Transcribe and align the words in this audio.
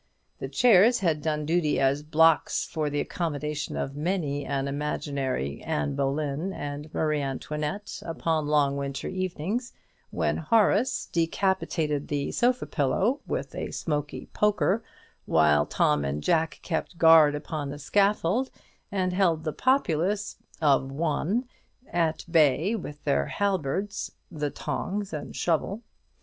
The 0.39 0.49
chairs 0.49 1.01
had 1.01 1.21
done 1.21 1.45
duty 1.45 1.79
as 1.79 2.01
blocks 2.01 2.65
for 2.65 2.89
the 2.89 2.99
accommodation 2.99 3.77
of 3.77 3.95
many 3.95 4.43
an 4.43 4.67
imaginary 4.67 5.61
Anne 5.61 5.93
Boleyn 5.93 6.51
and 6.51 6.91
Marie 6.91 7.21
Antoinette, 7.21 8.01
upon 8.03 8.47
long 8.47 8.77
winter 8.77 9.07
evenings, 9.07 9.73
when 10.09 10.37
Horace 10.37 11.07
decapitated 11.11 12.07
the 12.07 12.31
sofa 12.31 12.65
pillow 12.65 13.19
with 13.27 13.53
a 13.53 13.69
smoky 13.69 14.25
poker, 14.33 14.83
while 15.27 15.67
Tom 15.67 16.03
and 16.03 16.23
Jack 16.23 16.61
kept 16.63 16.97
guard 16.97 17.35
upon 17.35 17.69
the 17.69 17.77
scaffold, 17.77 18.49
and 18.91 19.13
held 19.13 19.43
the 19.43 19.53
populace 19.53 20.35
of 20.63 20.91
one 20.91 21.47
at 21.87 22.25
bay 22.27 22.73
with 22.75 23.03
their 23.03 23.27
halberds 23.27 24.13
the 24.31 24.49
tongs 24.49 25.13
and 25.13 25.35
shovel. 25.35 25.83